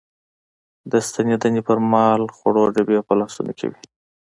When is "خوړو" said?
2.35-2.63